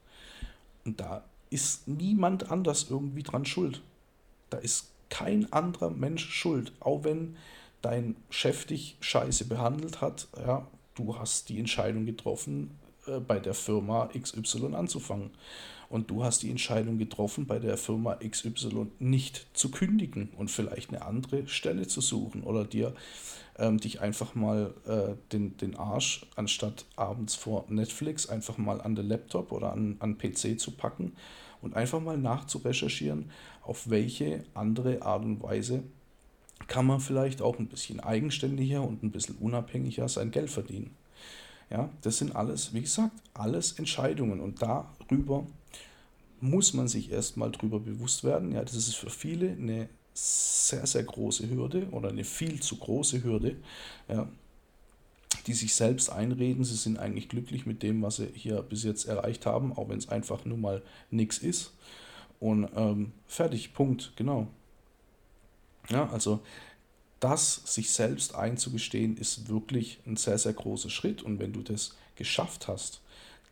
Und 0.85 1.00
da 1.00 1.25
ist 1.50 1.88
niemand 1.88 2.50
anders 2.50 2.87
irgendwie 2.90 3.23
dran 3.23 3.45
schuld. 3.45 3.83
Da 4.50 4.59
ist 4.59 4.93
kein 5.09 5.52
anderer 5.52 5.90
Mensch 5.90 6.28
schuld, 6.28 6.73
auch 6.81 7.05
wenn 7.05 7.37
dein 7.83 8.16
Chef 8.31 8.66
dich 8.66 8.97
scheiße 9.00 9.47
behandelt 9.47 10.00
hat. 10.00 10.28
Ja, 10.37 10.66
du 10.95 11.19
hast 11.19 11.49
die 11.49 11.59
Entscheidung 11.59 12.07
getroffen, 12.07 12.78
äh, 13.07 13.21
bei 13.21 13.38
der 13.38 13.55
Firma 13.55 14.09
XY 14.19 14.75
anzufangen. 14.75 15.31
Und 15.88 16.11
du 16.11 16.25
hast 16.25 16.43
die 16.43 16.50
Entscheidung 16.50 16.99
getroffen, 16.99 17.47
bei 17.47 17.59
der 17.59 17.76
Firma 17.76 18.16
XY 18.16 18.88
nicht 18.99 19.47
zu 19.52 19.71
kündigen 19.71 20.31
und 20.37 20.50
vielleicht 20.50 20.90
eine 20.90 21.02
andere 21.02 21.47
Stelle 21.47 21.87
zu 21.87 22.00
suchen 22.00 22.43
oder 22.43 22.64
dir 22.64 22.95
ähm, 23.59 23.78
dich 23.78 24.00
einfach 24.00 24.35
mal 24.35 24.75
äh, 24.87 25.14
den, 25.33 25.57
den 25.57 25.76
Arsch, 25.76 26.26
anstatt 26.35 26.85
abends 26.97 27.35
vor 27.35 27.66
Netflix, 27.69 28.28
einfach 28.28 28.59
mal 28.59 28.81
an 28.81 28.95
den 28.95 29.07
Laptop 29.07 29.52
oder 29.52 29.73
an, 29.73 29.97
an 30.00 30.19
PC 30.19 30.59
zu 30.59 30.73
packen 30.73 31.12
und 31.62 31.75
einfach 31.75 32.00
mal 32.00 32.19
nachzurecherchieren, 32.19 33.31
auf 33.62 33.88
welche 33.88 34.45
andere 34.55 35.02
Art 35.02 35.25
und 35.25 35.43
Weise 35.43 35.83
kann 36.69 36.87
man 36.87 37.00
vielleicht 37.00 37.43
auch 37.43 37.59
ein 37.59 37.69
bisschen 37.69 38.00
eigenständiger 38.00 38.83
und 38.83 39.02
ein 39.02 39.11
bisschen 39.11 39.37
unabhängiger 39.37 40.09
sein 40.09 40.31
Geld 40.31 40.50
verdienen. 40.50 40.97
Ja, 41.71 41.91
das 42.03 42.19
sind 42.19 42.37
alles, 42.37 42.73
wie 42.75 42.83
gesagt, 42.83 43.13
alles 43.35 43.73
Entscheidungen 43.73 44.41
und 44.41 44.63
darüber 44.63 45.47
muss 46.41 46.75
man 46.75 46.87
sich 46.87 47.11
erstmal 47.11 47.51
drüber 47.51 47.81
bewusst 47.81 48.23
werden. 48.23 48.53
Ja, 48.53 48.63
das 48.63 48.75
ist 48.75 48.95
für 48.95 49.11
viele 49.11 49.51
eine 49.51 49.89
sehr, 50.15 50.87
sehr 50.87 51.03
große 51.03 51.49
Hürde 51.51 51.89
oder 51.91 52.09
eine 52.09 52.25
viel 52.25 52.61
zu 52.61 52.77
große 52.77 53.23
Hürde, 53.23 53.57
ja, 54.09 54.29
die 55.47 55.55
sich 55.55 55.75
selbst 55.75 56.11
einreden, 56.11 56.65
sie 56.65 56.77
sind 56.77 56.99
eigentlich 56.99 57.29
glücklich 57.29 57.67
mit 57.67 57.83
dem, 57.83 58.03
was 58.03 58.17
sie 58.17 58.29
hier 58.35 58.63
bis 58.63 58.83
jetzt 58.85 59.07
erreicht 59.07 59.47
haben, 59.47 59.73
auch 59.73 59.89
wenn 59.89 59.99
es 59.99 60.09
einfach 60.09 60.45
nur 60.45 60.59
mal 60.59 60.83
nichts 61.11 61.39
ist. 61.39 61.73
Und 62.41 62.69
ähm, 62.77 63.13
fertig, 63.27 63.75
Punkt, 63.75 64.13
genau. 64.17 64.49
Ja, 65.89 66.09
also 66.11 66.41
das 67.26 67.61
sich 67.64 67.90
selbst 67.90 68.37
einzugestehen, 68.37 69.16
ist 69.16 69.49
wirklich 69.49 69.99
ein 70.06 70.16
sehr, 70.16 70.38
sehr 70.38 70.52
großer 70.52 70.90
Schritt. 70.90 71.23
Und 71.23 71.40
wenn 71.40 71.52
du 71.52 71.61
das 71.61 71.97
geschafft 72.14 72.68
hast, 72.68 73.00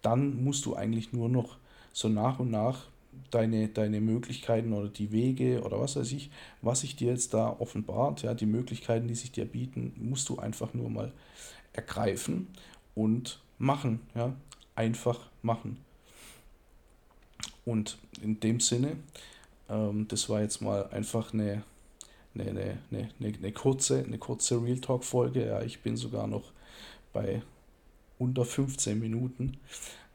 dann 0.00 0.44
musst 0.44 0.64
du 0.64 0.76
eigentlich 0.76 1.12
nur 1.12 1.28
noch 1.28 1.56
so 1.92 2.08
nach 2.08 2.38
und 2.38 2.52
nach 2.52 2.86
deine, 3.32 3.66
deine 3.66 4.00
Möglichkeiten 4.00 4.72
oder 4.72 4.88
die 4.88 5.10
Wege 5.10 5.62
oder 5.62 5.80
was 5.80 5.96
weiß 5.96 6.12
ich, 6.12 6.30
was 6.62 6.82
sich 6.82 6.94
dir 6.94 7.10
jetzt 7.10 7.34
da 7.34 7.56
offenbart, 7.58 8.22
ja, 8.22 8.32
die 8.32 8.46
Möglichkeiten, 8.46 9.08
die 9.08 9.16
sich 9.16 9.32
dir 9.32 9.44
bieten, 9.44 9.92
musst 9.96 10.28
du 10.28 10.38
einfach 10.38 10.72
nur 10.72 10.88
mal 10.88 11.12
ergreifen 11.72 12.46
und 12.94 13.40
machen, 13.58 14.00
ja, 14.14 14.36
einfach 14.76 15.18
machen. 15.42 15.78
Und 17.64 17.98
in 18.22 18.38
dem 18.38 18.60
Sinne, 18.60 18.98
ähm, 19.68 20.06
das 20.06 20.28
war 20.28 20.42
jetzt 20.42 20.62
mal 20.62 20.86
einfach 20.90 21.32
eine, 21.32 21.64
eine, 22.34 22.50
eine, 22.50 22.78
eine, 22.90 23.10
eine 23.20 23.52
kurze, 23.52 24.04
eine 24.04 24.18
kurze 24.18 24.62
Real 24.62 24.80
Talk-Folge. 24.80 25.46
Ja, 25.46 25.62
ich 25.62 25.82
bin 25.82 25.96
sogar 25.96 26.26
noch 26.26 26.52
bei 27.12 27.42
unter 28.18 28.44
15 28.44 28.98
Minuten. 28.98 29.58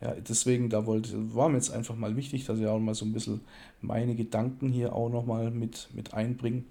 Ja, 0.01 0.15
deswegen, 0.15 0.69
da 0.69 0.85
wollte, 0.85 1.35
war 1.35 1.49
mir 1.49 1.55
jetzt 1.55 1.71
einfach 1.71 1.95
mal 1.95 2.15
wichtig, 2.15 2.45
dass 2.45 2.59
ich 2.59 2.67
auch 2.67 2.79
mal 2.79 2.95
so 2.95 3.05
ein 3.05 3.13
bisschen 3.13 3.41
meine 3.81 4.15
Gedanken 4.15 4.69
hier 4.69 4.93
auch 4.93 5.09
nochmal 5.09 5.51
mit, 5.51 5.89
mit 5.93 6.13
einbringe. 6.13 6.63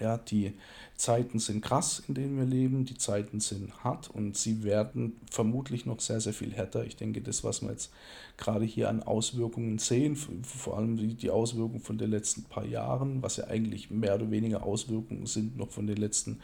Ja, 0.00 0.18
die 0.18 0.52
Zeiten 0.96 1.38
sind 1.38 1.62
krass, 1.62 2.02
in 2.06 2.14
denen 2.14 2.36
wir 2.36 2.44
leben, 2.44 2.84
die 2.84 2.98
Zeiten 2.98 3.40
sind 3.40 3.82
hart 3.82 4.10
und 4.10 4.36
sie 4.36 4.62
werden 4.62 5.16
vermutlich 5.30 5.86
noch 5.86 6.00
sehr, 6.00 6.20
sehr 6.20 6.34
viel 6.34 6.52
härter. 6.52 6.84
Ich 6.84 6.96
denke, 6.96 7.22
das, 7.22 7.44
was 7.44 7.62
wir 7.62 7.70
jetzt 7.70 7.90
gerade 8.36 8.64
hier 8.64 8.90
an 8.90 9.02
Auswirkungen 9.02 9.78
sehen, 9.78 10.16
vor 10.16 10.76
allem 10.76 10.96
die, 11.16 11.30
Auswirkungen 11.30 11.80
von 11.80 11.96
den 11.96 12.10
letzten 12.10 12.44
paar 12.44 12.66
Jahren, 12.66 13.22
was 13.22 13.36
ja 13.36 13.46
eigentlich 13.46 13.90
mehr 13.90 14.16
oder 14.16 14.30
weniger 14.30 14.64
Auswirkungen 14.64 15.26
sind 15.26 15.56
noch 15.56 15.70
von 15.70 15.86
den 15.86 15.96
letzten 15.96 16.40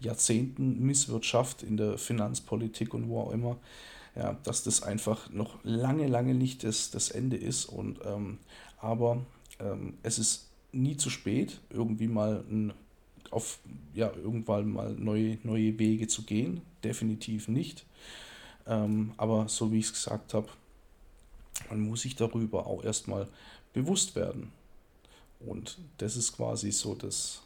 Jahrzehnten 0.00 0.80
Misswirtschaft 0.80 1.62
in 1.62 1.76
der 1.76 1.96
Finanzpolitik 1.96 2.92
und 2.92 3.08
wo 3.08 3.20
auch 3.20 3.32
immer, 3.32 3.56
ja, 4.14 4.36
dass 4.42 4.62
das 4.62 4.82
einfach 4.82 5.30
noch 5.30 5.58
lange, 5.62 6.06
lange 6.06 6.34
nicht 6.34 6.64
das, 6.64 6.90
das 6.90 7.10
Ende 7.10 7.36
ist. 7.36 7.66
Und, 7.66 8.00
ähm, 8.04 8.38
aber 8.78 9.24
ähm, 9.58 9.94
es 10.02 10.18
ist 10.18 10.49
nie 10.72 10.96
zu 10.96 11.10
spät, 11.10 11.60
irgendwie 11.70 12.08
mal 12.08 12.44
ein, 12.50 12.72
auf 13.30 13.58
ja, 13.94 14.12
irgendwann 14.14 14.70
mal 14.70 14.92
neue, 14.94 15.38
neue 15.42 15.78
Wege 15.78 16.08
zu 16.08 16.22
gehen. 16.22 16.62
Definitiv 16.82 17.48
nicht. 17.48 17.84
Ähm, 18.66 19.12
aber 19.16 19.48
so 19.48 19.72
wie 19.72 19.78
ich 19.78 19.86
es 19.86 19.92
gesagt 19.92 20.34
habe, 20.34 20.48
man 21.68 21.80
muss 21.80 22.02
sich 22.02 22.16
darüber 22.16 22.66
auch 22.66 22.84
erstmal 22.84 23.28
bewusst 23.72 24.16
werden. 24.16 24.52
Und 25.40 25.78
das 25.98 26.16
ist 26.16 26.36
quasi 26.36 26.70
so 26.70 26.94
das, 26.94 27.42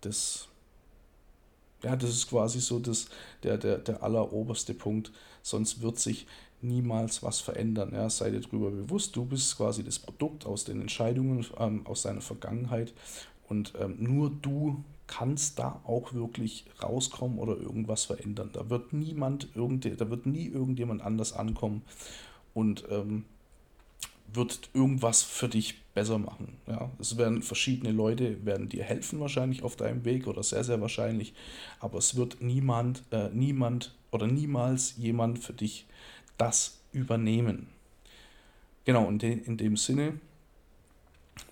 das 0.00 0.48
ja, 1.84 1.96
das 1.96 2.10
ist 2.10 2.30
quasi 2.30 2.60
so 2.60 2.78
das, 2.78 3.06
der, 3.42 3.58
der, 3.58 3.78
der 3.78 4.02
alleroberste 4.02 4.72
Punkt. 4.72 5.12
Sonst 5.42 5.82
wird 5.82 5.98
sich 5.98 6.26
niemals 6.64 7.22
was 7.22 7.40
verändern. 7.40 7.92
Ja, 7.94 8.08
sei 8.10 8.30
dir 8.30 8.40
darüber 8.40 8.70
bewusst, 8.70 9.14
du 9.16 9.24
bist 9.24 9.56
quasi 9.56 9.84
das 9.84 9.98
Produkt 9.98 10.46
aus 10.46 10.64
den 10.64 10.80
Entscheidungen 10.80 11.46
ähm, 11.58 11.86
aus 11.86 12.02
deiner 12.02 12.20
Vergangenheit 12.20 12.92
und 13.48 13.74
ähm, 13.80 13.96
nur 13.98 14.30
du 14.30 14.82
kannst 15.06 15.58
da 15.58 15.80
auch 15.84 16.14
wirklich 16.14 16.64
rauskommen 16.82 17.38
oder 17.38 17.56
irgendwas 17.56 18.04
verändern. 18.04 18.50
Da 18.52 18.70
wird 18.70 18.92
niemand, 18.92 19.48
irgende, 19.54 19.90
da 19.96 20.08
wird 20.08 20.26
nie 20.26 20.46
irgendjemand 20.46 21.02
anders 21.02 21.34
ankommen 21.34 21.82
und 22.54 22.84
ähm, 22.90 23.24
wird 24.32 24.70
irgendwas 24.72 25.22
für 25.22 25.48
dich 25.48 25.82
besser 25.92 26.18
machen. 26.18 26.56
Ja, 26.66 26.90
es 26.98 27.18
werden 27.18 27.42
verschiedene 27.42 27.92
Leute 27.92 28.44
werden 28.44 28.68
dir 28.68 28.82
helfen 28.82 29.20
wahrscheinlich 29.20 29.62
auf 29.62 29.76
deinem 29.76 30.04
Weg 30.04 30.26
oder 30.26 30.42
sehr 30.42 30.64
sehr 30.64 30.80
wahrscheinlich, 30.80 31.34
aber 31.78 31.98
es 31.98 32.16
wird 32.16 32.40
niemand 32.40 33.04
äh, 33.10 33.28
niemand 33.28 33.94
oder 34.10 34.26
niemals 34.26 34.96
jemand 34.96 35.38
für 35.38 35.52
dich 35.52 35.86
das 36.38 36.80
übernehmen. 36.92 37.68
Genau, 38.84 39.06
und 39.06 39.22
in, 39.22 39.56
dem 39.56 39.76
Sinne 39.76 40.20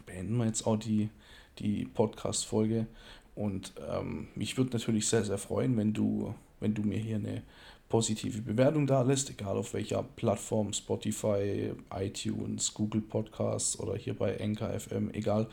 beenden 0.05 0.37
wir 0.37 0.47
jetzt 0.47 0.67
auch 0.67 0.77
die, 0.77 1.09
die 1.59 1.87
Podcast-Folge. 1.87 2.87
Und 3.35 3.73
ähm, 3.91 4.29
mich 4.35 4.59
würde 4.59 4.73
natürlich 4.73 5.09
sehr, 5.09 5.25
sehr 5.25 5.39
freuen, 5.39 5.77
wenn 5.77 5.95
du, 5.95 6.35
wenn 6.61 6.75
du 6.75 6.83
mir 6.83 6.99
hier 6.99 7.17
eine 7.17 7.43
positive 7.89 8.41
Bewertung 8.43 8.87
da 8.87 9.03
lässt, 9.03 9.31
egal 9.31 9.57
auf 9.57 9.75
welcher 9.75 10.03
Plattform, 10.03 10.73
Spotify, 10.73 11.73
iTunes, 11.95 12.73
Google 12.73 13.03
Podcasts 13.03 13.79
oder 13.79 13.97
hier 13.97 14.15
bei 14.15 14.39
Anchor 14.41 14.69
FM, 14.79 15.11
egal 15.13 15.47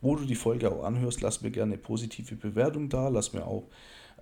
wo 0.00 0.16
du 0.16 0.24
die 0.24 0.34
Folge 0.34 0.70
auch 0.70 0.84
anhörst, 0.84 1.20
lass 1.20 1.42
mir 1.42 1.50
gerne 1.50 1.74
eine 1.74 1.82
positive 1.82 2.34
Bewertung 2.34 2.88
da, 2.88 3.08
lass 3.08 3.32
mir 3.32 3.46
auch, 3.46 3.64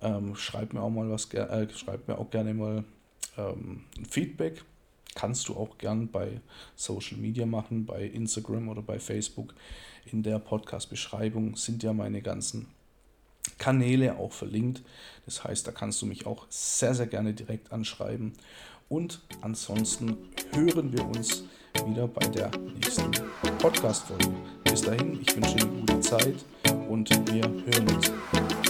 ähm, 0.01 0.35
schreib 0.35 0.73
mir 0.73 0.81
auch 0.81 0.89
mal 0.89 1.09
was, 1.09 1.33
äh, 1.33 1.67
schreib 1.69 2.07
mir 2.07 2.17
auch 2.17 2.29
gerne 2.29 2.53
mal 2.53 2.83
ähm, 3.37 3.83
Feedback. 4.09 4.63
Kannst 5.13 5.49
du 5.49 5.55
auch 5.55 5.77
gern 5.77 6.07
bei 6.07 6.39
Social 6.75 7.17
Media 7.17 7.45
machen, 7.45 7.85
bei 7.85 8.05
Instagram 8.05 8.69
oder 8.69 8.81
bei 8.81 8.99
Facebook. 8.99 9.53
In 10.05 10.23
der 10.23 10.39
Podcast-Beschreibung 10.39 11.55
sind 11.57 11.83
ja 11.83 11.91
meine 11.91 12.21
ganzen 12.21 12.67
Kanäle 13.57 14.17
auch 14.17 14.31
verlinkt. 14.31 14.83
Das 15.25 15.43
heißt, 15.43 15.67
da 15.67 15.71
kannst 15.71 16.01
du 16.01 16.05
mich 16.05 16.25
auch 16.25 16.45
sehr, 16.49 16.95
sehr 16.95 17.07
gerne 17.07 17.33
direkt 17.33 17.71
anschreiben. 17.71 18.33
Und 18.89 19.21
ansonsten 19.41 20.17
hören 20.53 20.91
wir 20.91 21.05
uns 21.05 21.43
wieder 21.85 22.07
bei 22.07 22.27
der 22.27 22.51
nächsten 22.75 23.11
Podcast-Folge. 23.59 24.29
Bis 24.63 24.81
dahin, 24.81 25.21
ich 25.21 25.35
wünsche 25.35 25.55
dir 25.55 25.63
eine 25.63 25.79
gute 25.79 25.99
Zeit 26.01 26.45
und 26.89 27.09
wir 27.31 27.43
hören 27.43 27.95
uns. 27.95 28.60